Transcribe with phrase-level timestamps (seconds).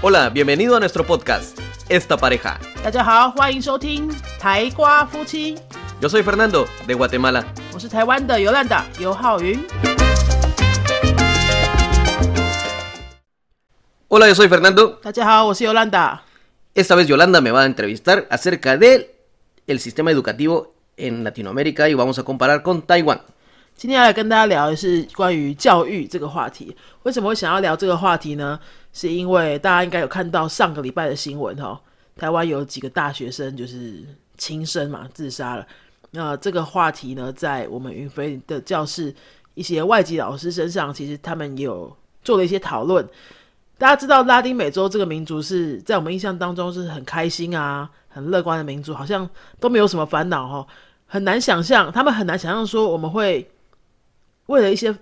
[0.00, 2.56] Hola, bienvenido a nuestro podcast, Esta Pareja.
[2.84, 5.56] 大家好，欢迎收听台瓜夫妻
[6.00, 7.44] ，Yo soy Fernando, de Guatemala.
[7.74, 9.58] 我是台湾的尤兰达尤浩云。
[14.08, 15.00] Hola, yo soy Fernando.
[15.02, 16.22] 大家好，我是尤兰达。
[16.76, 19.08] Esta vez Yolanda me va a entrevistar acerca del
[19.66, 23.22] el sistema educativo en Latinoamérica y vamos a comparar con Taiwán.
[23.78, 26.76] 今天要来跟大家聊的是关于教育这个话题。
[27.04, 28.58] 为什么会想要聊这个话题呢？
[28.92, 31.80] 是因为大家应该有看到上个礼拜的新闻哈，
[32.16, 34.04] 台湾有几个大学生就是
[34.36, 35.64] 轻生嘛，自杀了。
[36.10, 39.14] 那这个话题呢，在我们云飞的教室
[39.54, 43.08] 一些外籍老师身上，其实他们有做了一些讨论。
[43.78, 50.66] 大家知道拉丁美洲这个民族是在我们印象当中是很开心啊、很乐观的民族，好像都没有什么烦恼哈，
[51.06, 53.48] 很难想象，他们很难想象说我们会
[54.48, 54.92] 为了一些，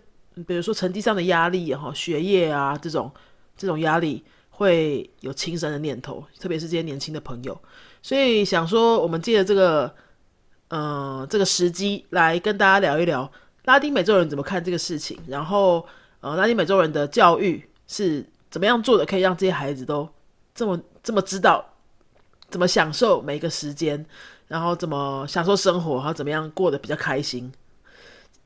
[0.47, 3.11] 比如说成绩上的压力哈、学业啊这种
[3.57, 7.59] 这种压力，会有轻生的念头，特别是这些年轻的朋友。
[8.03, 9.93] 所以想说，我们借着这个，
[10.69, 13.30] 呃，这个时机来跟大家聊一聊
[13.65, 15.85] 拉丁美洲人怎么看这个事情，然后
[16.21, 20.09] 呃，拉丁美洲人的教育是怎么样做的，可以让这些孩子都
[20.55, 21.65] 这么这么知道
[22.49, 24.05] 怎么享受每一个时间，
[24.49, 27.53] 然后怎么享受生活，然后怎么样过得比较开心，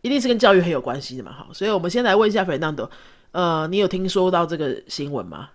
[0.02, 1.32] 一定是跟教育很有关系的嘛。
[1.32, 2.88] 好，所以我们先来问一下 Fernando，
[3.32, 5.50] 呃，你有听说到这个新闻吗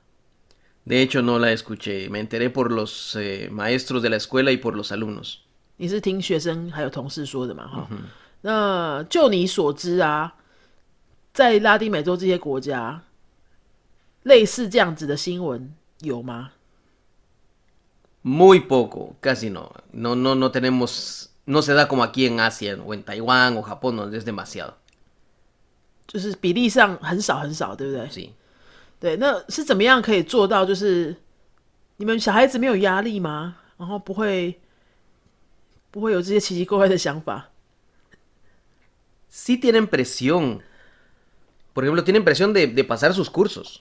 [0.87, 2.09] ？De hecho, no la escuché.
[2.09, 5.37] Me enteré por los eh, maestros de la escuela y por los alumnos.
[5.77, 7.67] 你是听学生还有同事说的嘛？
[7.67, 7.87] 哈、
[8.41, 10.35] 那就你所知啊，
[11.33, 13.01] 在拉丁美洲这些国家，
[14.23, 16.51] 类似这样子的新闻有吗
[18.23, 19.71] ？Muy poco, casi no.
[19.91, 23.62] No, no, no tenemos, no se da como aquí en Asia o en Taiwán o
[23.62, 24.74] Japón, donde es demasiado.
[26.06, 28.08] 就是比例上很少很少，对不对？
[28.08, 28.30] Sí.
[28.98, 30.64] 对，那是怎么样可以做到？
[30.64, 31.16] 就是
[31.96, 33.56] 你们小孩子没有压力吗？
[33.78, 34.60] 然后不会
[35.90, 37.50] 不会有这些奇奇怪怪的想法？
[39.32, 40.62] Sí tienen presión.
[41.72, 43.80] Por ejemplo, tienen presión de, de pasar sus cursos.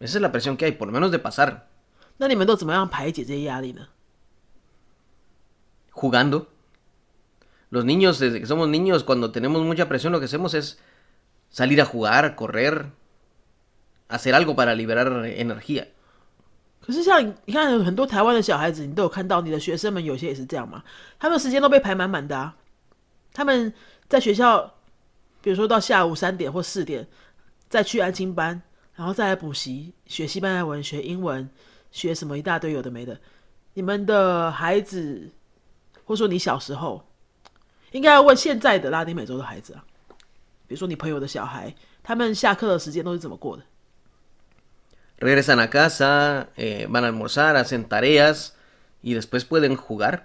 [0.00, 1.68] Esa es la presión que hay, por lo menos de pasar.
[2.16, 3.88] 那你们都怎么样排解这些压力呢？
[5.91, 6.47] Jugando.
[7.69, 10.79] Los niños, desde que somos niños, cuando tenemos mucha presión, lo que hacemos es
[11.49, 12.87] salir a jugar, correr,
[14.09, 15.87] hacer algo para liberar energía.
[16.81, 20.83] 可是像你看很多台湾的小孩子，你都有看到，你的学生们有些也是这样嘛，
[21.19, 22.57] 他们时间都被排满满的啊。
[23.33, 23.71] 他们
[24.09, 24.73] 在学校，
[25.41, 27.07] 比如说到下午三点或四点，
[27.69, 28.61] 再去安亲班，
[28.95, 31.47] 然后再来补习，学西班牙文、学英文、
[31.91, 33.19] 学什么一大堆有的没的。
[33.75, 35.29] 你们的孩子，
[36.11, 37.07] 或者说你小时候，
[37.91, 39.85] 应该要问现在的拉丁美洲的孩子啊，
[40.67, 41.73] 比如说你朋友的小孩，
[42.03, 43.63] 他们下课的时间都是怎么过的
[45.19, 48.49] ？Regresan a casa, eh, van a almorzar, hacen tareas
[49.01, 50.23] y después pueden jugar.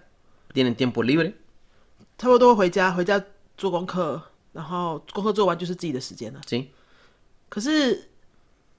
[0.52, 1.34] Tienen tiempo libre.
[2.18, 3.22] 差不多回家，回家
[3.56, 4.20] 做功课，
[4.54, 6.40] 然后功课做完就是自己的时间了。
[6.48, 6.66] ¿sí?
[7.48, 8.10] 可是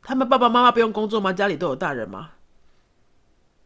[0.02, 1.32] 他们爸爸妈妈不用工作吗？
[1.32, 2.32] 家里都有大人吗？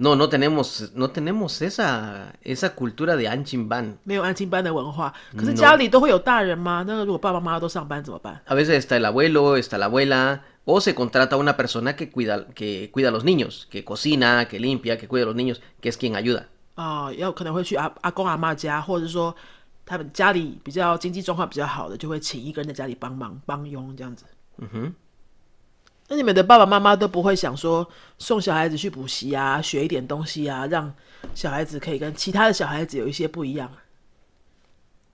[0.00, 3.96] No, no tenemos, no tenemos esa, esa cultura de Anchimban.
[4.04, 6.84] 没有安亲班的文化，可是 No 家里都会有大人吗？
[6.86, 8.38] 那如果爸爸妈妈都上班怎么办？
[8.44, 12.10] A veces está el abuelo, está la abuela, o se contrata a una persona que
[12.10, 15.62] cuida, que cuida a los niños, que cocina, que limpia, que cuida a los niños,
[15.80, 16.44] que es quien ayuda.
[16.74, 19.34] 啊、要可能会去阿阿公阿妈家，或者是说
[19.86, 24.26] 他们家里比较经济状况比较好的，就会请一个人在家里帮忙帮佣这样子。
[24.58, 24.94] 嗯哼。
[26.10, 27.88] 那你们的爸爸妈妈都不会想说
[28.18, 30.94] 送小孩子去补习啊，学一点东西啊，让
[31.34, 33.70] 小孩子可以跟其他的小孩子有一些不一样。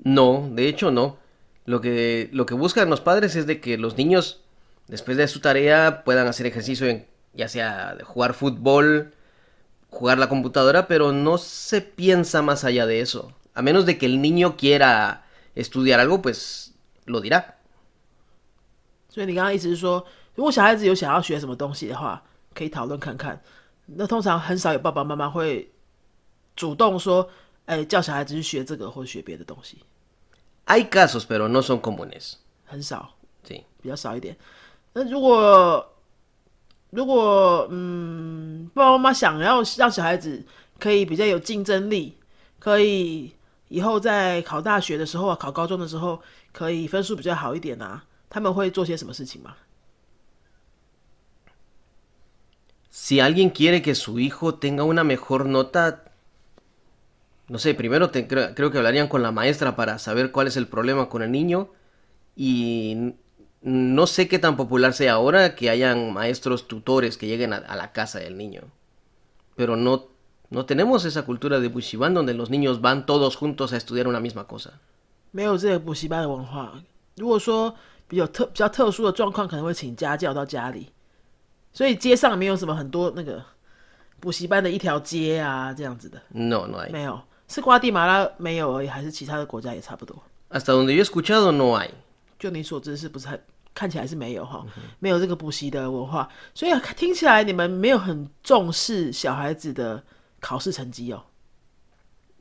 [0.05, 1.17] No, de hecho no.
[1.65, 4.41] Lo que, lo que buscan los padres es de que los niños,
[4.89, 9.15] después de su tarea, puedan hacer ejercicio, en, ya sea de jugar fútbol,
[9.89, 13.33] jugar la computadora, pero no se piensa más allá de eso.
[13.55, 16.75] A menos de que el niño quiera estudiar algo, pues
[17.07, 17.59] lo dirá.
[19.09, 20.05] 所以你刚刚意思是说，
[20.38, 22.22] 如果小孩子有想要学什么东西的话，
[22.54, 23.42] 可以讨论看看。
[23.88, 25.68] 那通常很少有爸爸妈妈会
[26.56, 27.28] 主动说，
[27.66, 29.80] 哎，叫小孩子去学这个或学别的东西
[30.68, 32.34] ，Hay casos, pero no son comunes.
[32.66, 33.16] 很少。
[33.48, 33.64] Sí.
[33.82, 34.38] 比较少一点。
[34.94, 35.94] 那如果
[36.92, 40.46] 如果嗯，爸爸妈妈想要让小孩子
[40.78, 42.16] 可以比较有竞争力，
[42.60, 43.34] 可以
[43.70, 46.22] 以后在考大学的时候啊，考高中的时候
[46.54, 49.56] 可以分数比较好一点啊，他们会做些什么事情吗？
[52.97, 56.05] Si alguien quiere que su hijo tenga una mejor nota,
[57.49, 60.57] no sé, primero te- creo, creo que hablarían con la maestra para saber cuál es
[60.57, 61.69] el problema con el niño
[62.37, 63.15] y n-
[63.63, 67.77] no sé qué tan popular sea ahora que hayan maestros tutores que lleguen a, a
[67.77, 68.63] la casa del niño.
[69.57, 70.09] Pero no,
[70.51, 74.21] no tenemos esa cultura de Bushiban donde los niños van todos juntos a estudiar una
[74.21, 74.81] misma cosa.
[75.31, 76.83] 没有这个补习班的文化。
[77.17, 77.75] 如果说
[78.07, 80.89] 比较特比较特殊的状况，可能会请家教到家里，
[81.78, 83.40] 所以街上没有什么很多那个
[84.20, 86.90] 补习班的一条街啊这样子的，No, no hay.
[86.90, 87.22] 没有。
[87.48, 90.18] 是瓜地马拉没有而已，还是其他的国家也差不多
[90.50, 91.92] ？Hasta donde yo he escuchado no hay.
[92.40, 93.40] 就你所知，是不是很
[93.76, 94.66] 看起来是没有哈？
[94.98, 100.02] 没有这个补习的文化，所以听起来你们没有很重视小孩子的
[100.40, 101.22] 考试成绩哦。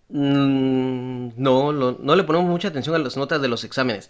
[0.08, 4.08] Mm, no, lo- no le ponemos mucha atención a las notas de los exámenes.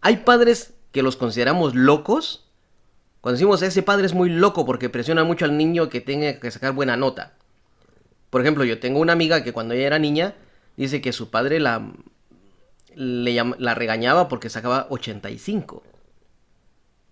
[0.00, 2.38] Hay padres que los consideramos locos.
[3.21, 6.51] Cuando decimos ese padre es muy loco porque presiona mucho al niño que tenga que
[6.51, 7.33] sacar buena nota.
[8.29, 10.35] Por ejemplo, yo tengo una amiga que cuando ella era niña
[10.75, 11.91] dice que su padre la,
[12.95, 15.83] le llam- la regañaba porque sacaba 85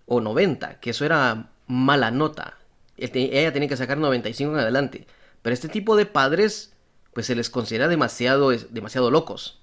[0.08, 2.58] o 90, que eso era mala nota.
[2.98, 5.08] Él te- Ella tenía que sacar 95 en adelante.
[5.42, 6.74] Pero este tipo de padres,
[7.14, 9.60] pues se les considera demasiado, es- demasiado locos.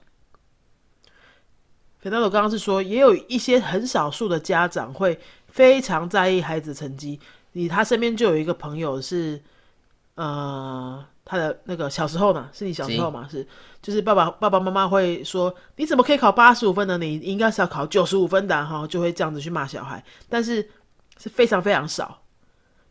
[2.00, 5.16] 菲纳罗刚刚是说，也有一些很少数的家长会
[5.57, 7.19] 非常在意孩子成绩。
[7.53, 9.41] 你他身边就有一个朋友是，
[10.13, 13.27] 呃，他的那个小时候呢，是你小时候嘛？
[13.27, 13.43] 是，
[13.81, 16.95] 就是爸爸爸爸妈妈会说，你怎么可以考八十五分呢？
[16.99, 20.69] 你应该是要考九十五分的啊哈，就会这样子去骂小孩，但是
[21.17, 22.21] 是非常非常少。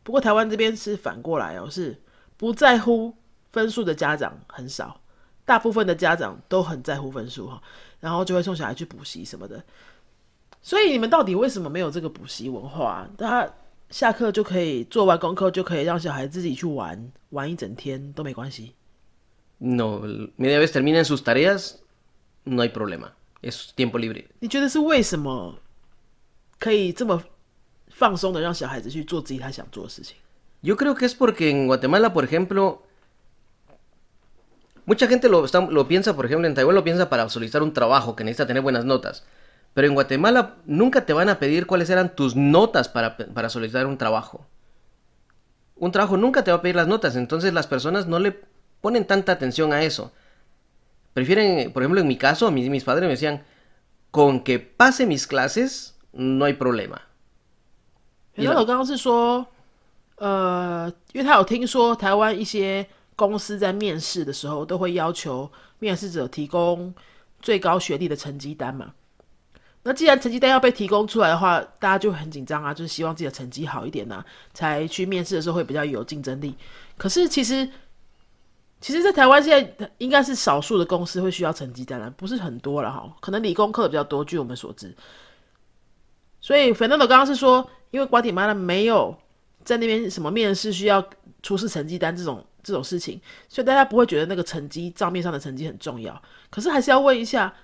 [0.02, 1.96] 不过台湾这边是反过来哦，是
[2.36, 3.14] 不在乎
[3.52, 5.00] 分数的家长很少，
[5.44, 7.62] 大部分的家长都很在乎分数哈。
[8.00, 9.62] 然后就会送小孩去补习什么的。
[10.66, 13.06] 所以你们到底为什么没有这个补习文化？
[13.16, 13.48] 他
[13.88, 18.74] 下课就可以做完功课，就可以让小孩自己去玩，玩一整天都没关系。
[19.58, 20.00] No,
[20.36, 21.76] media vez terminan sus tareas,
[22.42, 23.12] no hay problema.
[23.42, 24.24] Es tiempo libre.
[24.40, 25.54] 你觉得是为什么
[26.58, 27.22] 可以这么
[27.90, 30.16] 放松的让小孩子去做自己他想做的事情
[30.64, 32.82] ？Yo creo que es porque en Guatemala, por ejemplo,
[34.84, 37.72] mucha gente lo, está- lo piensa, por ejemplo, en Taiwán lo piensa para solicitar un
[37.72, 39.24] trabajo que necesita tener buenas notas.
[39.75, 43.47] Pero en Guatemala nunca te van a pedir cuáles eran tus notas para, pe- para
[43.47, 44.45] solicitar un trabajo.
[45.75, 48.39] Un trabajo nunca te va a pedir las notas, entonces las personas no le
[48.81, 50.11] ponen tanta atención a eso.
[51.13, 53.43] Prefieren, por ejemplo, en mi caso, a mí, mis padres me decían,
[54.11, 57.01] con que pase mis clases, no hay problema.
[58.33, 59.47] 然后我刚刚是说，
[60.17, 66.93] 呃，因为他有听说台湾一些公司在面试的时候都会要求面试者提供
[67.41, 68.93] 最高学历的成绩单嘛。
[69.86, 76.52] 那既然成绩单要被提供出来的话，大家就很紧张啊，就是希望自己的成绩好一点呐、才去面试的时候会比较有竞争力。
[76.96, 77.68] 可是其实，
[78.80, 84.92] 其实，在台湾现在应该是少数的公司会需要成绩单了，不是很多了哈，可能理工科比较多，据我们所知。
[86.40, 89.16] 所以粉豆豆刚刚是说，因为瓜地马拉没有
[89.64, 91.04] 在那边什么面试需要
[91.44, 96.20] 出示成绩单这种这种事情，所以大家不会觉得那个成绩账面上的成绩很重要。
[96.50, 97.54] 可是还是要问一下，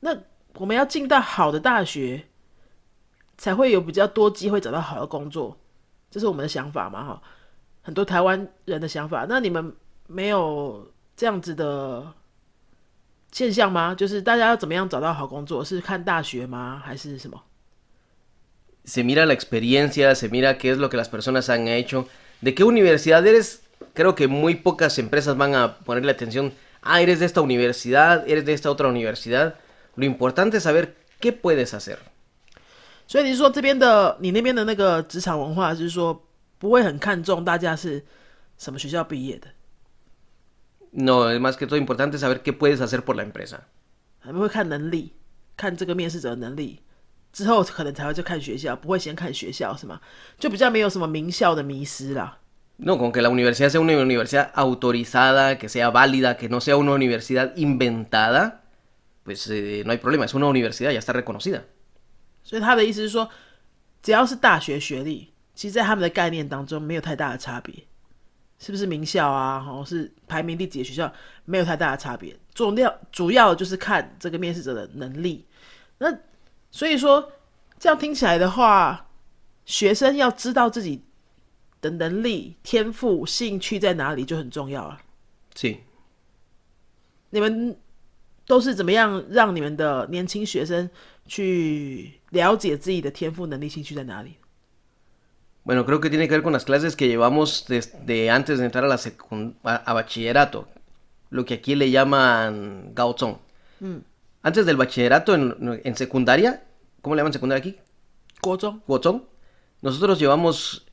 [0.00, 0.14] 那
[0.54, 2.24] 我们要进到好的大学，
[3.38, 5.56] 才会有比较多机会找到好的工作，
[6.10, 7.04] 这是我们的想法嘛？
[7.04, 7.22] 哈，
[7.82, 9.26] 很多台湾人的想法。
[9.28, 9.74] 那你们
[10.06, 12.12] 没有这样子的
[13.32, 13.94] 现象吗？
[13.94, 15.64] 就是大家要怎么样找到好工作？
[15.64, 16.82] 是看大学吗？
[16.84, 17.42] 还是什么
[18.84, 22.06] ？se mira la experiencia, se mira qué es lo que las personas han hecho,
[22.40, 23.62] de qué universidad eres.
[23.94, 26.52] Creo que muy pocas empresas van a ponerle atención.
[26.82, 29.54] Ah, eres de esta universidad, eres de esta otra universidad.
[29.99, 31.97] Lo importante es saber qué puedes hacer.
[33.07, 36.27] 所以你是说这边的你那边的那个职场文化，就是说
[36.57, 38.03] 不会很看重大家是
[38.57, 39.47] 什么学校毕业的，
[40.91, 43.59] No, es más que todo importante saber qué puedes hacer por la empresa.
[44.23, 45.13] 他们会看能力，
[45.55, 46.79] 看这个面试者的能力，
[47.31, 50.01] 之后可能才会去看学校，不会先看学校是吗？
[50.39, 52.39] 就比较没有什么名校的迷失啦。
[52.77, 56.75] No, con que la universidad sea una universidad autorizada, que sea válida, que no sea
[56.75, 58.63] una universidad inventada,
[59.30, 61.62] Pues eh, no hay problema, es una universidad, ya está reconocida.
[62.42, 63.30] 所以他的意思是说，
[64.02, 67.74] 只要是大学学历，其实在他们的概念当中没有太大的差别，
[68.58, 71.12] 是不是名校啊，或是排名第几的学校，
[71.44, 72.36] 没有太大的差别。
[72.52, 75.46] 重要主要就是看这个面试者的能力。
[75.98, 76.12] 那
[76.72, 77.30] 所以说，
[77.78, 79.08] 这样听起来的话，
[79.64, 81.04] 学生要知道自己
[81.80, 85.00] 的能力、天赋、兴趣在哪里就很重要啊。
[85.54, 85.78] Sí.
[87.30, 87.78] 你们
[88.49, 90.89] 都是怎么样让你们的年轻学生
[91.27, 94.35] 去了解自己的天赋、能力、兴趣在哪里？
[95.65, 98.83] Bueno, creo que tiene que ver con las clases que llevamos desde antes de entrar
[98.83, 100.67] a la secund- a, a bachillerato,
[101.31, 103.39] lo que aquí le llaman gaozong.
[104.43, 106.63] Antes del bachillerato en, en secundaria,
[107.01, 107.79] ¿cómo le llaman secundaria aquí?
[108.41, 109.23] 国中 Gaozong.
[109.81, 110.85] Nosotros llevamos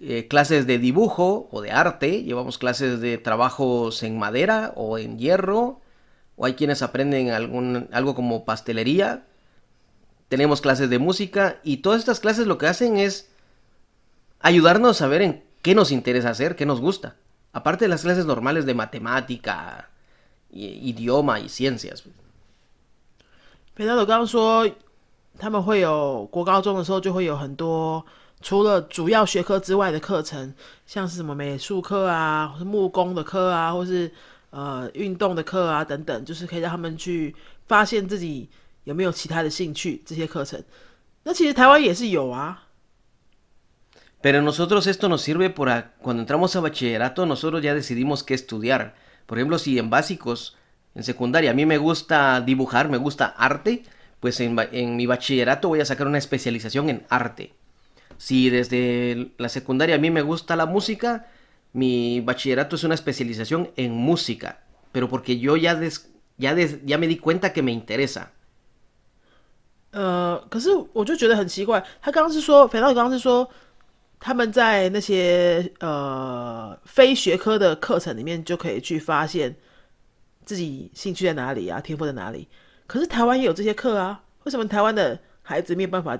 [0.00, 5.18] eh, clases de dibujo o de arte, llevamos clases de trabajos en madera o en
[5.18, 5.82] hierro,
[6.36, 9.24] o hay quienes aprenden algún, algo como pastelería.
[10.28, 13.28] Tenemos clases de música y todas estas clases lo que hacen es
[14.38, 17.16] ayudarnos a ver en qué nos interesa hacer, qué nos gusta.
[17.52, 19.90] Aparte de las clases normales de matemática,
[20.52, 22.04] i- idioma y ciencias.
[23.74, 24.68] 北大斗刚刚说，
[25.38, 28.04] 他们会有国高中的时候就会有很多
[28.40, 30.54] 除了主要学科之外的课程，
[30.86, 34.12] 像是什么美术课啊，或是木工的课啊，或是
[34.54, 37.34] 呃运动的课啊等等，就是可以让他们去
[37.66, 38.48] 发现自己
[38.84, 40.62] 有没有其他的兴趣这些课程。
[41.22, 42.66] 那其实台湾也是有啊，
[44.22, 48.94] Pero nosotros esto nos sirve para cuando entramos a bachillerato, nosotros ya decidimos qué estudiar.
[49.26, 50.56] Por ejemplo, si en básicos,
[50.94, 53.82] en secundaria, a mí me gusta dibujar, me gusta arte,
[54.20, 57.54] pues en, ba- en mi bachillerato voy a sacar una especialización en arte.
[58.18, 61.26] Si desde la secundaria a mí me gusta la música,
[61.75, 64.55] mi bachillerato es una especialización en música.
[64.93, 68.29] Pero porque yo ya, des- ya, des- ya me di cuenta que me interesa.
[69.91, 73.49] 呃，可是我就觉得很奇怪，他刚刚是说，肥皂刚刚是说，
[74.19, 79.55] 他们在那些呃非学科的课程里面就可以去发现
[80.45, 82.47] 自己兴趣在哪里啊，天赋在哪里。
[82.87, 86.17] 可是台湾也有这些课啊，为什么台湾的孩子没有办法？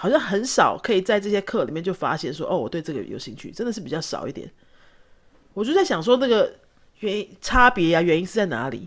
[0.00, 4.48] 好像很少可以在这些课里面就发现说，哦，我对这个有兴趣，真的是比较少一点。
[5.54, 6.54] 我就在想说，那个
[7.00, 8.86] 原因差别啊，原因是在哪里？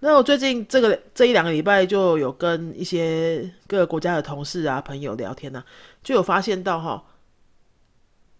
[0.00, 5.64] 那我最近这个这一两个礼拜就有跟一些各个国家的同事啊、朋友聊天呢、
[6.02, 7.02] 就有发现到哈，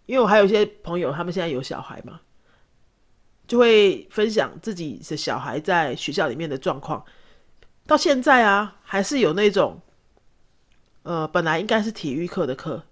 [0.04, 2.20] 因为我还有一些朋友，他们现在有小孩嘛，
[3.46, 7.02] 就会分享自己的小孩在学校里面的状况。
[7.86, 9.80] 到现在啊，还是有那种，
[11.04, 12.82] 呃，本来应该是体育课的课，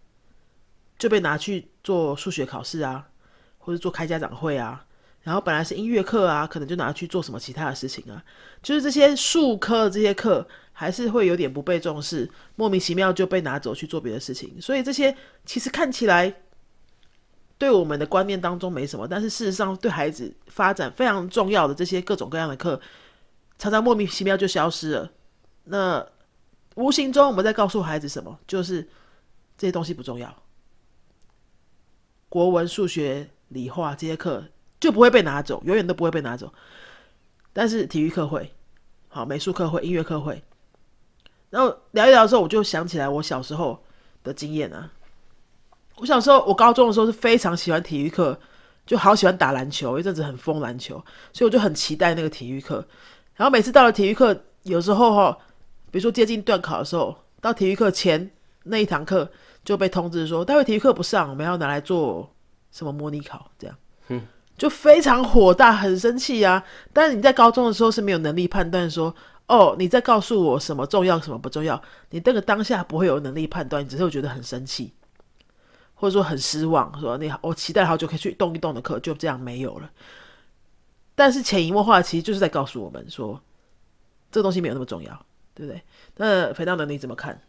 [0.98, 3.08] 就被拿去做数学考试啊，
[3.58, 4.86] 或者做开家长会啊。
[5.22, 8.22] 然后本来是音乐课啊，可能就拿去做什么其他的事情啊。
[8.60, 14.60] 就是这些术科这些课，还是会有点不被重视，莫名其妙就被拿走去做别的事情。
[14.60, 15.16] 所以这些
[15.46, 16.34] 其实看起来
[17.56, 22.78] 对我们的观念当中没什么，但是事实上对孩子发展非常重要的这些各种各样的课，
[23.58, 25.10] 常常莫名其妙就消失了。
[25.64, 26.04] 那
[26.76, 28.38] 无形中我们在告诉孩子什么？
[28.46, 28.88] 就是
[29.58, 30.34] 这些东西不重要，
[32.28, 34.44] 国文、数学、理化这些课
[34.80, 36.52] 就不会被拿走，永远都不会被拿走。
[37.52, 38.54] 但是体育课会，
[39.08, 40.42] 好，美术课会，音乐课会。
[41.50, 43.84] 然后聊一聊的时候，我就想起来我小时候
[44.24, 44.90] 的经验啊。
[45.96, 48.40] 我小时候，我高中的时候是非常喜欢体育课，
[48.86, 50.96] 就好喜欢打篮球，一阵子很疯篮球，
[51.34, 52.76] 所以我就很期待那个体育课。
[53.34, 55.38] 然后每次到了体育课，有时候哈，
[55.92, 58.28] 比如说接近段考的时候，到体育课前
[58.64, 59.30] 那一堂课
[59.62, 62.28] 就被通知说，待会体育课不上，我们要拿来做
[62.72, 63.76] 什么模拟考，这样。
[64.08, 64.20] 嗯
[64.58, 66.62] 就非常火大，很生气啊！
[66.92, 69.12] 但是你在高中的时候是没有能力判断说，
[69.46, 71.82] 哦，你在告诉我什么重要，什么不重要。
[72.10, 74.92] 你这个当下不会有能力判断，你只是会觉得很生气，
[75.94, 79.90] 或者说很失望，说你我期待好久可以去动一动的课，就这样没有了。
[81.14, 83.40] 但是潜移默化，其实就是在告诉我们说，
[84.30, 85.81] 这个东西没有那么重要，对不对？
[86.17, 86.85] 那肥皂呢？
[86.85, 87.39] 你怎么看？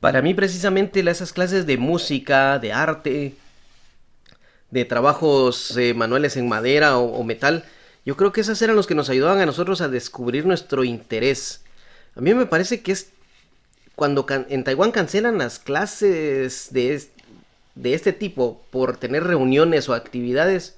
[0.00, 3.34] Para mí precisamente esas clases de música, de arte,
[4.70, 7.64] de trabajos eh, manuales en madera o, o metal,
[8.04, 11.62] yo creo que esas eran los que nos ayudaban a nosotros a descubrir nuestro interés.
[12.14, 13.08] A mí me parece que es
[13.94, 17.10] cuando can- en Taiwán cancelan las clases de, es-
[17.74, 20.76] de este tipo por tener reuniones o actividades,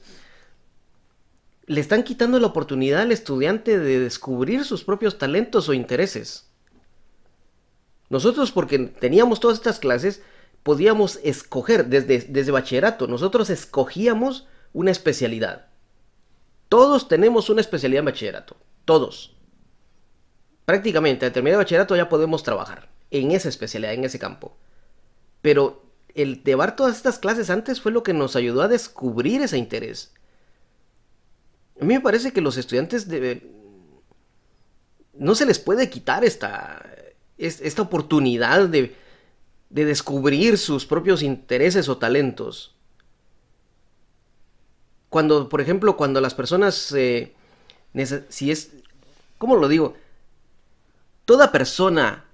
[1.65, 6.49] le están quitando la oportunidad al estudiante de descubrir sus propios talentos o intereses.
[8.09, 10.21] Nosotros, porque teníamos todas estas clases,
[10.61, 13.07] podíamos escoger desde, desde bachillerato.
[13.07, 15.67] Nosotros escogíamos una especialidad.
[16.69, 18.57] Todos tenemos una especialidad en bachillerato.
[18.85, 19.35] Todos.
[20.65, 24.57] Prácticamente, al terminar el bachillerato ya podemos trabajar en esa especialidad, en ese campo.
[25.41, 25.83] Pero
[26.15, 30.13] el llevar todas estas clases antes fue lo que nos ayudó a descubrir ese interés.
[31.79, 33.07] A mí me parece que los estudiantes
[35.13, 36.83] no se les puede quitar esta,
[37.37, 38.95] es- esta oportunidad de,
[39.69, 42.75] de descubrir sus propios intereses o talentos.
[45.09, 47.33] Cuando, por ejemplo, cuando las personas eh,
[48.29, 48.71] si es,
[49.37, 49.95] ¿cómo lo digo?
[51.25, 52.25] Toda persona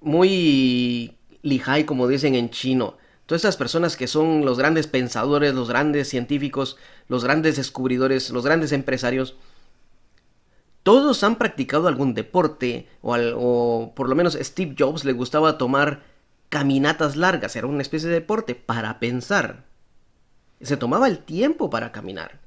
[0.00, 2.96] muy lihai, como dicen en chino,
[3.30, 8.44] todas esas personas que son los grandes pensadores, los grandes científicos, los grandes descubridores, los
[8.44, 9.36] grandes empresarios,
[10.82, 16.02] todos han practicado algún deporte o, o, por lo menos Steve Jobs le gustaba tomar
[16.48, 19.62] caminatas largas, era una especie de deporte para pensar.
[20.60, 22.40] Se tomaba el tiempo para caminar.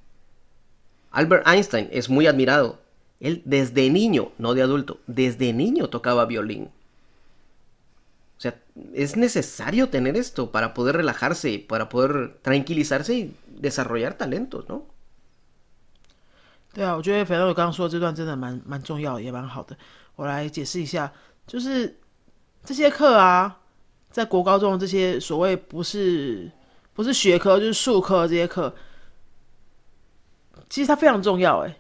[1.12, 2.82] Albert Einstein es muy admirado.
[3.22, 6.72] Él desde niño, no de adulto, desde niño tocaba violín.
[8.44, 8.56] O sea,
[8.94, 14.82] es necesario tener esto para poder relajarse, para poder tranquilizarse y desarrollar talentos, ¿no?
[16.74, 19.78] 对啊，我觉得肥肉刚刚说这段真的蛮蛮重要，也蛮好的。
[20.18, 21.10] 我来解释一下，
[21.48, 21.98] 就是
[22.66, 23.62] 这些课啊，
[24.12, 26.52] 在国高中这些所谓不是
[26.92, 28.76] 不是学科，就是术科这些课，
[30.70, 31.60] 其实它非常重要。
[31.60, 31.80] 诶，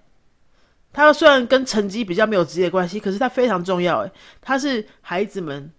[0.94, 4.00] 它虽然跟成绩比较没有直接关系，可是它非常重要。
[4.00, 5.70] 诶，它是孩子们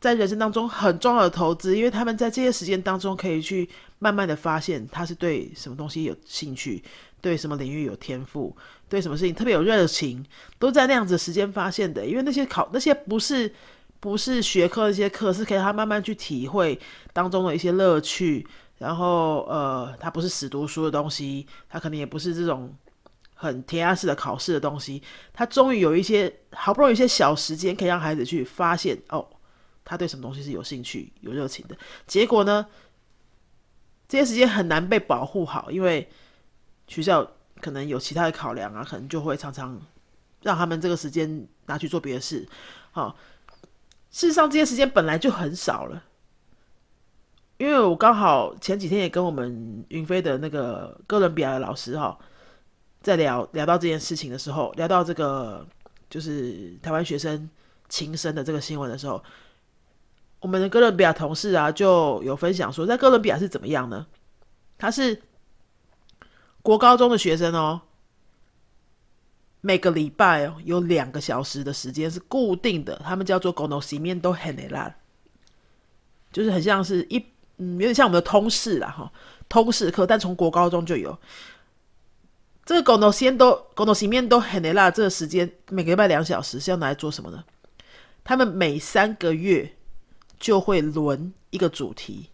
[0.00, 6.82] 在人生当中很重要的投资，因为他们在这些时间当中可以去慢慢的发现他是对什么东西有兴趣。
[7.20, 8.56] 对什么领域有天赋，
[8.88, 10.24] 对什么事情特别有热情，
[10.56, 12.06] 都在那样子时间发现的。
[12.06, 13.52] 因为那些考那些不是
[13.98, 16.78] 不是学科那些课，是可以他慢慢去体会
[17.12, 18.46] 当中的一些乐趣。
[18.78, 22.72] 然后呃，他不是死读书的东西，他可能也不是这种
[23.34, 25.02] 很填鸭式的考试的东西。
[25.34, 29.28] 他终于有一些好不容易一些小时间，可以让孩子去发现哦，
[29.88, 31.76] 他对什么东西是有兴趣、有热情的。
[32.06, 32.66] 结果呢，
[34.06, 36.08] 这些时间很难被保护好，因为。
[36.90, 39.78] 学校可能有其他的考量啊，可能就会常常
[40.40, 42.48] 让他们这个时间拿去做别的事。
[42.92, 43.14] 好，
[44.10, 46.02] 事实上这些时间本来就很少了。
[47.58, 52.18] 因为我刚好前几天也跟我们云飞的那个哥伦比亚的老师哈，
[53.02, 55.68] 在聊聊到这件事情的时候，聊到这个
[56.08, 57.50] 就是台湾学生
[57.90, 59.22] 轻生的这个新闻的时候，
[60.40, 64.06] 我们的哥伦比亚同事啊就有分享说，在哥伦比亚是怎么样呢？
[64.76, 65.22] 他是。
[66.60, 67.80] 国高中的学生哦，
[69.62, 74.92] 每个礼拜哦有两个小时的时间是固定的，他们叫做 “gonocimiento general”，
[76.30, 77.24] 就是很像是一
[77.56, 79.10] 嗯，有点像我们的通识啦哈，
[79.48, 81.16] 通识课，但从国高中就有
[82.66, 87.42] 这个 “gonocimiento gonocimiento general” 这个时间，每个礼拜两小时是要拿来做什么呢？
[88.24, 89.72] 他们每三个月
[90.38, 92.30] 就会轮一个主题。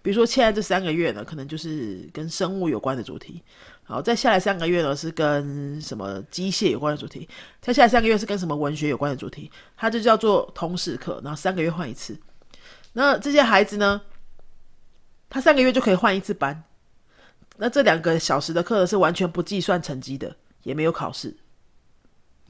[0.00, 3.42] 比如说，现在这三个月呢，可能就是跟生物有关的主题；
[3.82, 7.28] 好，再下来三个月呢，是跟什么机械有关的主题；
[7.60, 9.50] 再下来三个月是跟什么文学有关的主题。
[9.76, 12.18] 它就叫做通识课，然后三个月换一次。
[12.92, 14.00] 那这些孩子呢，
[15.28, 16.62] 他三个月就可以换一次班。
[17.56, 21.36] 那这两个小时的课是完全不计算成绩的，也没有考试。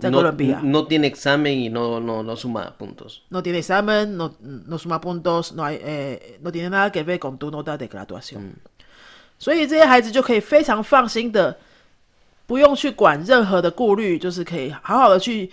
[0.01, 3.23] No, tiene examen y no, no, no suma puntos.
[3.31, 7.19] No tiene examen, no, no suma puntos, no, hay, eh, no tiene nada que ver
[7.19, 8.53] con tu nota de graduación.
[9.41, 11.59] 所以这些孩子就可以非常放心的，
[12.47, 15.51] 不用去管任何的顾虑，就是可以好好的去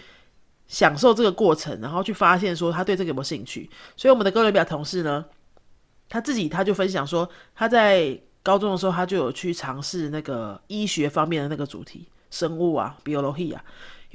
[0.68, 3.68] 享受这个过程，然后去发现说他对这个有没有兴趣。
[3.98, 5.26] 所以我们的哥伦比亚同事呢，
[6.08, 13.64] 他自己他就分享说，他在高中的时候他就有去尝试那个医学方面的那个主题，生物啊，biology 啊。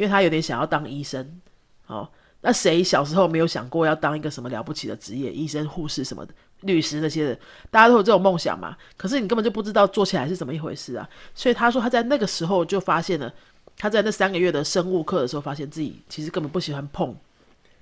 [0.01, 1.41] 因为他有点想要当医生，
[1.87, 2.09] 哦，
[2.41, 6.33] 那谁小时候没有想过要当一个什么了不起的职业，医生、护士什么的，
[6.63, 7.39] 律师那些的，
[7.71, 8.75] 大家都有这种梦想嘛。
[8.97, 11.07] 可是你根本就不知道做起来是怎么一回事啊。
[11.35, 13.31] 所以他说他在那个时候就发现了，
[13.77, 17.15] 他在那三个月的生物课的时候，发现自己其实根本不喜欢碰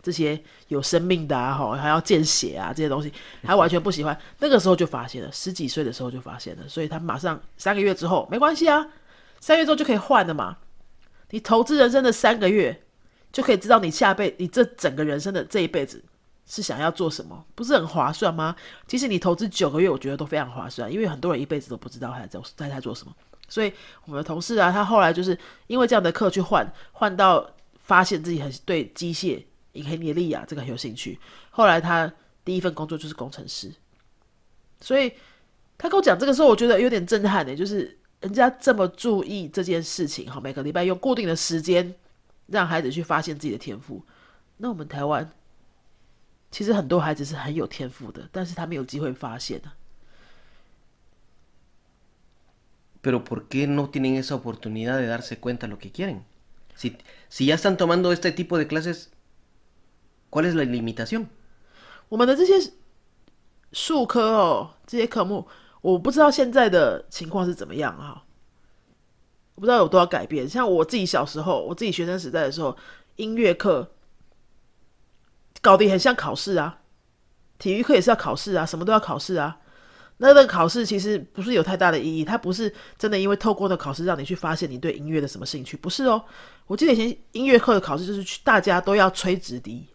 [0.03, 3.13] 这些有生命的啊，哈，还要见血啊这些东西，
[3.45, 4.19] 他完全不喜欢。
[4.41, 8.89] 那个时候就发现了，十几岁的时候就发现了，所以他马上三个月之后没关系啊，
[9.39, 10.57] 三月之后就可以换了嘛。
[11.31, 12.85] 你投资人生的三个月，
[13.31, 16.03] 就可以知道你下辈你这整个人生的这一辈子
[16.47, 18.57] 是想要做什么，不是很划算吗？
[18.87, 23.15] 其实你投资九个月，我觉得都非常划算，因为很多人一辈子都不知道他在在在做什么。
[23.47, 23.71] 所以
[24.07, 31.19] 我们的同事啊，他后来就是因为这样的课去换，换到发现自己很对机械、银黑尼利亚这个很有兴趣。
[31.51, 32.11] 后来他
[32.45, 33.71] 第一份工作就是工程师。
[34.81, 35.13] 所以
[35.77, 37.98] 他跟我讲这个时候，我觉得有点震撼的，就是。
[38.21, 41.95] 人家这么注意这件事情，哈，每个礼拜用固定的时间
[42.47, 44.03] 让孩子去发现自己的天赋。
[44.57, 45.31] 那我们台湾
[46.51, 49.71] 其实很多孩子是很有天赋的，但是他没有机会发现的。
[53.01, 56.25] Pero por qué no tienen esa oportunidad de darse cuenta lo que quieren?
[56.75, 56.97] Si
[57.29, 59.11] si ya están tomando este tipo de clases,
[60.31, 61.29] ¿cuál es la limitación?
[62.09, 62.73] 我们的这些
[63.71, 65.47] 数科哦，这些科目。
[65.81, 68.25] 我不知道现在的情况是怎么样哈。
[69.55, 70.49] 我不知道有多少改变。
[70.49, 72.77] 像我自己小时候，我自己学生时代的时候，
[73.17, 73.91] 音乐课
[75.61, 76.79] 搞得很像考试啊，
[77.59, 79.59] 体育课也是要考试啊，什么都要考试啊。
[80.19, 86.25] 那个考试其实不是有太大的意义，它不是真的因为透过的考试让你去发现你对音乐的什么兴趣，不是哦。
[86.67, 89.89] 我记得以前音乐课的考试就是去大家都要吹直笛，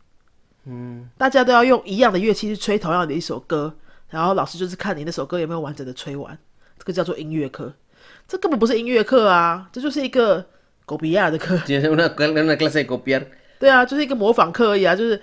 [0.64, 3.76] 嗯，大家都要用一样的乐器去吹同样的一首歌，
[4.14, 6.38] 然后老师就是看你那首歌有没有完整的吹完，
[6.78, 7.74] 这个叫做音乐课。
[8.28, 10.46] 这根本不是音乐课啊，这就是一个
[10.86, 11.58] 狗比亚的课。
[13.60, 15.20] 对啊，就是一个模仿课而已啊，就是。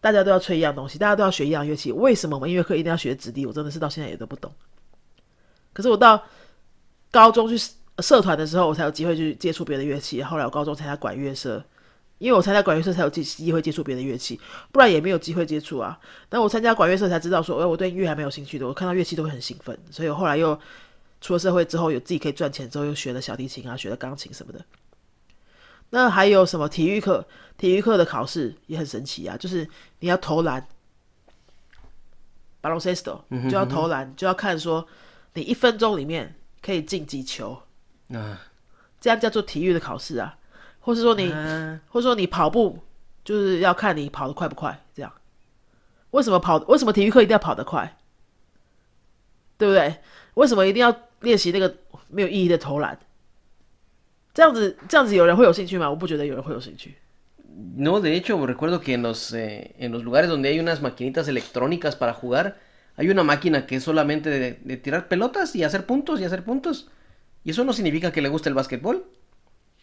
[0.00, 3.44] 大家都要吹一样东西，大家都要学一样乐器，为什么我们音乐课一定要学直笛？
[3.44, 4.48] 我真的是到现在也都不懂。
[5.72, 6.22] 可是我到
[7.10, 7.60] 高中去
[7.98, 10.22] 社团的时候，我才有机会去接触别的乐器。
[10.22, 11.60] 后来我高中参加管乐社，
[12.18, 14.38] 因为我参加管乐社才有机机会接触别的乐器，
[14.70, 15.98] 不然也没有机会接触啊。
[16.28, 18.66] 但我参加管乐社才知道说，哎，我对音乐还没有兴趣的。
[18.66, 20.58] 我看到乐器都会很兴奋，所以我后来又
[21.20, 24.64] 出了社会之后，有自己可以赚钱之后，又学了小提琴啊，学了钢琴什么的。
[25.90, 27.26] 那还有什么体育课？
[27.56, 29.68] 体育课的考试也很神奇啊，就是
[30.00, 30.60] 你要投篮
[32.60, 34.86] b a l o n c e s t o 就要投篮，就要看说
[35.34, 37.60] 你一分钟里面可以进几球
[38.12, 38.38] 啊，
[39.00, 40.36] 这样叫做体育的考试啊，
[40.79, 41.31] 或是说你，
[41.89, 42.79] 或者说你跑步，
[43.23, 45.11] 就是要看你跑得快不快，这样。
[46.11, 46.57] 为什么跑？
[46.67, 47.97] 为什么体育课一定要跑得快？
[49.57, 49.97] 对不对？
[50.33, 51.75] 为什么一定要练习那个
[52.07, 52.97] 没有意义的投篮？
[54.33, 55.89] 这样子，这样子有人会有兴趣吗？
[55.89, 56.95] 我不觉得有人会有兴趣。
[57.75, 61.95] No, de hecho, recuerdo que en los, eh, en los lugares donde hay unas maquinitas electrónicas
[61.95, 62.57] para jugar,
[62.95, 66.89] hay una máquina que es solamente de, tirar pelotas y hacer puntos y hacer puntos.
[67.43, 69.05] Y eso no significa que le guste el básquetbol.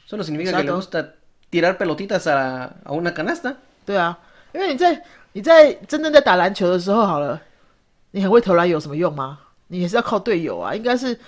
[0.06, 1.16] Eso no significa que le gusta
[1.50, 3.56] tirar pelotitas a, a una canasta.
[3.86, 4.18] 对啊，
[4.54, 7.42] 因为你在你在真正在打篮球的时候，好了，
[8.12, 9.40] 你很会投篮有什么用吗？
[9.68, 11.20] 你也是要靠队友啊，应该是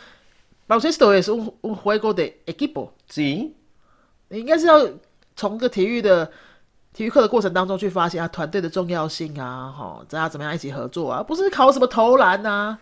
[0.68, 2.90] baloncesto 也是 un un juego de equipo。
[3.10, 3.52] Sí，
[4.28, 4.88] 你应该是要
[5.36, 6.32] 从个体育的
[6.94, 11.24] 体育课的过程当中去发现啊团队的重要性啊，哈，大家怎么样一起合作啊？
[11.24, 12.78] 不是考什么投篮啊，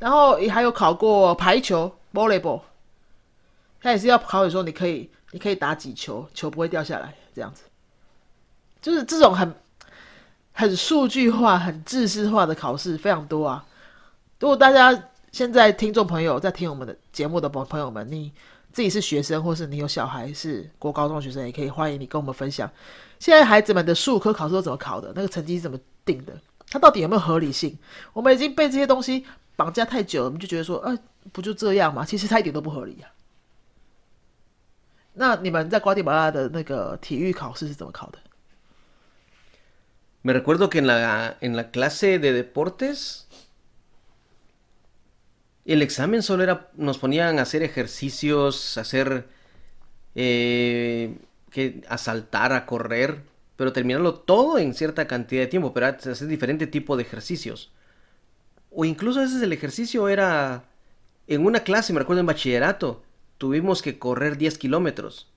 [0.00, 2.60] 然后也还有考过排球 volleyball，
[3.84, 7.64] 他也是要考你说你可以你可以打几球，球不会掉下来这样子，
[8.80, 9.54] 就是这种很
[10.52, 13.62] 很数据化、很知识化的考试非常多啊。
[14.40, 18.32] 如果大家现在听众朋友在听我们的节目的朋朋友们，你
[18.72, 22.70] 自己是学生，或是你有小孩是国高中学生，也可以欢迎你跟我们分享，
[23.18, 26.32] 现在孩子们的数科考试都怎么考的，那个成绩是怎么定的，
[26.70, 27.76] 它到底有没有合理性？
[28.14, 30.98] 我们已经被这些东西绑架太久了，我们就觉得说，呃，
[31.32, 32.02] 不就这样吗？
[32.02, 33.12] 其实它一点都不合理啊。
[35.13, 38.19] 那你们在瓜地马拉的那个体育考试是怎么考的？
[40.21, 43.25] Me recuerdo que en la en la clase de deportes
[45.65, 49.27] El examen solo era, nos ponían a hacer ejercicios, hacer,
[50.15, 51.15] eh,
[51.51, 53.21] que, a saltar, a correr,
[53.55, 57.71] pero terminarlo todo en cierta cantidad de tiempo, pero hacer diferente tipo de ejercicios.
[58.71, 60.63] O incluso a veces el ejercicio era,
[61.27, 63.03] en una clase, me recuerdo en bachillerato,
[63.38, 65.28] tuvimos que correr 10 kilómetros.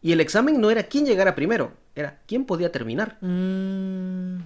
[0.00, 3.18] Y el examen no era quién llegara primero, era quién podía terminar.
[3.20, 4.38] Mm.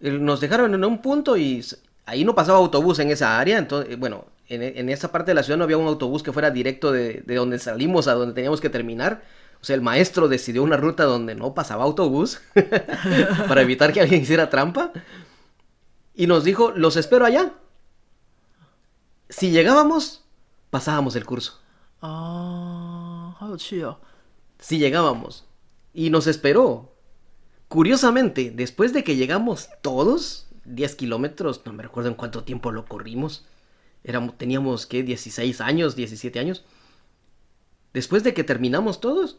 [0.00, 1.64] Nos dejaron en un punto y
[2.04, 5.42] ahí no pasaba autobús en esa área, entonces, eh, bueno, en, esa parte de la
[5.42, 8.70] ciudad no había un autobús que fuera directo de, donde salimos a donde teníamos que
[8.70, 9.22] terminar.
[9.60, 12.40] O sea, el maestro decidió una ruta donde no pasaba autobús
[13.48, 14.92] para evitar que alguien hiciera trampa.
[16.14, 17.52] Y nos dijo, los espero allá.
[19.28, 20.24] Si llegábamos,
[20.76, 21.58] pasábamos el curso.
[22.02, 23.98] Ah, chido.
[24.58, 25.46] Si llegábamos.
[25.94, 26.92] Y nos esperó.
[27.68, 32.84] Curiosamente, después de que llegamos todos, 10 kilómetros, no me recuerdo en cuánto tiempo lo
[32.84, 33.46] corrimos.
[34.04, 35.02] Éramos, teníamos, ¿qué?
[35.02, 36.62] 16 años, 17 años.
[37.94, 39.38] Después de que terminamos todos,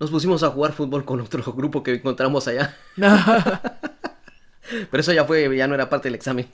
[0.00, 2.74] nos pusimos a jugar fútbol con otro grupo que encontramos allá.
[4.90, 6.48] Pero eso ya fue, ya no era parte del examen.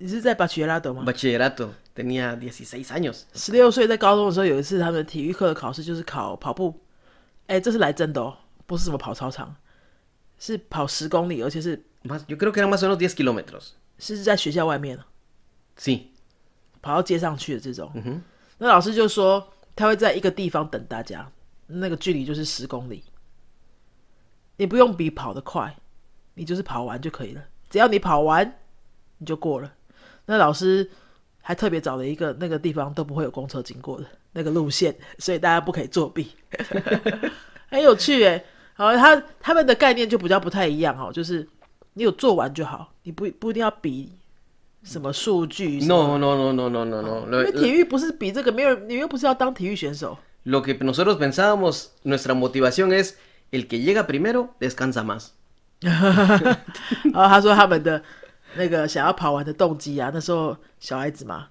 [0.00, 3.24] Pero bachillerato Bachillerato, tenía 16 años.
[3.34, 6.80] 十六岁在高中的时候，有一次他们体育课的考试就是考跑步。
[7.48, 8.34] 哎，这是来真的哦，
[8.64, 9.54] 不是什么跑操场。
[10.38, 13.72] 是跑十公里，而且是 más yo creo que eran más o menos diez kilómetros。
[13.98, 14.98] 是在学校外面
[15.76, 16.04] Sí。
[16.80, 17.90] 跑到街上去的这种。
[17.94, 18.22] 嗯哼。
[18.56, 21.30] 那老师就说他会在一个地方等大家，
[21.66, 23.04] 那个距离就是十公里。
[24.56, 25.76] 你不用比跑得快，
[26.32, 27.44] 你就是跑完就可以了。
[27.68, 28.60] 只要你跑完，
[29.18, 29.74] 你就过了。
[30.30, 30.88] 那老师
[31.42, 36.30] 还特别找了一个那个地方都不会有公车经过的那个路线，所以大家不可以作弊。
[37.68, 38.44] 很有趣诶。
[38.74, 41.44] 好，他他们的概念就比较不太一样哦，就是
[41.94, 44.12] 你有做完就好，你不不一定要比
[44.84, 45.80] 什么数据。
[45.84, 47.38] No, no, no, no, no, no, no.
[47.38, 50.16] 因为体育不是比这个没有，你又不是要当体育选手。
[50.44, 53.16] lo que nosotros pensábamos, nuestra motivación es
[53.50, 55.30] el que llega primero descansa más.
[55.82, 58.00] 然后他说他们的
[58.54, 61.48] 那个想要跑完的动机啊，那时候小孩子嘛，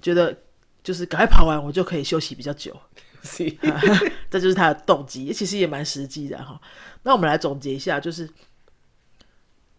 [0.00, 0.36] 觉得
[0.82, 2.76] 就是赶快跑完，我就可以休息比较久。
[4.30, 6.58] 这就是他的动机，其实也蛮实际的哈。
[7.02, 8.28] 那我们来总结一下，就是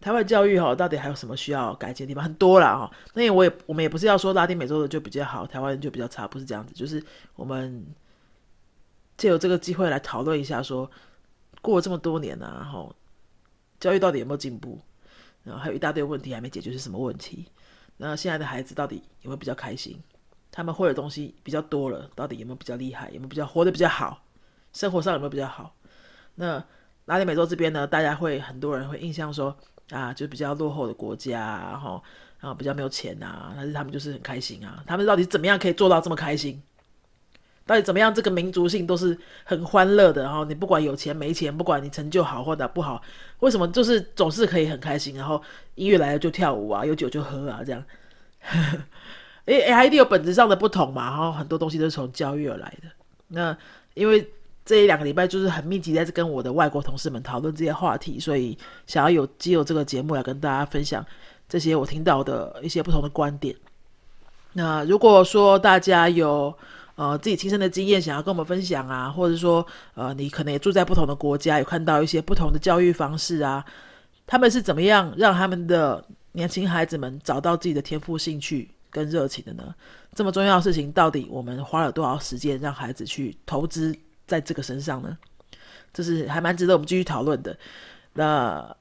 [0.00, 2.22] 台湾教育哈，到底还有什么需要改进的地方？
[2.22, 2.90] 很多啦哈。
[3.14, 6.74] 那我也我们也不是要说拉丁美洲的就比较好，台湾人就比较差，不是这样子。
[6.74, 7.02] 就是
[7.34, 7.84] 我们
[9.16, 10.88] 借由这个机会来讨论一下说
[11.62, 12.94] 过了这么多年啊，然后
[13.80, 14.78] 教育到底有没有进步？
[15.42, 17.46] 然后还有一大堆问题还没解决，是什么问题？
[17.96, 20.00] 那现在的孩子到底有没有比较开心？
[20.50, 23.08] 他们会的东西比较多了，到底有没有比较厉害？
[23.10, 24.22] 有没有比较活得比较好？
[24.72, 25.74] 生活上有没有比较好？
[26.34, 26.64] 那
[27.04, 29.56] 拉丁美洲这边呢，大家会很多人会印象说
[29.90, 31.38] 啊，就比较落后的国家，
[31.70, 32.02] 然后
[32.38, 34.82] 然后比较没有钱啊，但是他们就是很开心啊。
[34.86, 36.62] 他们到底怎么样可以做到这么开心？
[37.70, 38.12] 到底怎么样？
[38.12, 43.00] 这个民族性都是很欢乐的，然后你不管有钱没钱，不管你成就好或者不好，
[43.38, 45.14] 为什么就是总是可以很开心？
[45.14, 45.40] 然后
[45.76, 47.84] 音乐来了就跳舞啊，有酒就喝啊，这样。
[49.46, 52.88] 诶诶，还一定有本质上的不同嘛，然后很多东西都是从教育而来的。
[53.28, 53.56] 那
[53.94, 54.28] 因为
[54.64, 61.06] 这一两个礼拜就是很密集在跟我的外国同事们讨论这些话题，所以想要有藉由这个节目来跟大家分享
[61.48, 63.54] 这些我听到的一些不同的观点。
[64.54, 66.52] 那如果说大家有
[67.00, 73.64] 呃自己亲身的经验想要跟我们分享啊，或者说呃你可能也住在不同的国家，有看到一些不同的教育方式啊，
[74.26, 79.74] 他们是怎么样让他们的年轻孩子们找到自己的天赋、兴趣跟热情的呢？
[80.14, 85.16] 这么重要的事情，到底我们花了多少时间让孩子去投资在这个身上呢？
[85.94, 87.56] 这是还蛮值得我们继续讨论的。
[88.12, 88.76] 那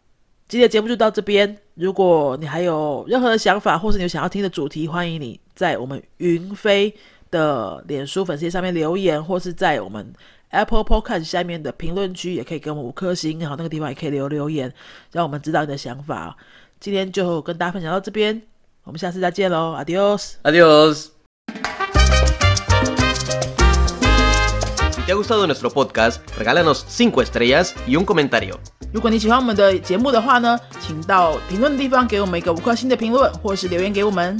[0.50, 1.58] 今天的节目就到这边。
[1.76, 6.94] 如果你还有任何的想法，或是你有想要听的主题，欢迎你在我们云飞
[7.32, 10.14] 的脸书粉丝上面留言，或是在我们
[10.50, 14.74] Apple Podcast 下面的评论区也可以给我们五颗星，然后那个地方也可以留留言，
[15.12, 16.36] 让我们知道你的想法。
[16.80, 18.42] 今天就跟大家分享到这边，
[18.84, 21.10] 我们下次再见喽，Adios，Adios
[24.92, 28.56] Si te ha gustado nuestro podcast, regálanos 5 estrellas y un comentario.
[28.92, 34.40] 如果你喜欢我们的节目的话呢，请到评论的地方给我们一个五颗星的评论，或是留言给我们。